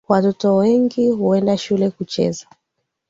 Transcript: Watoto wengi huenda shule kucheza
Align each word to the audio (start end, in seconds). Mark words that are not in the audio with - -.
Watoto 0.07 0.55
wengi 0.55 1.09
huenda 1.09 1.57
shule 1.57 1.89
kucheza 1.89 2.47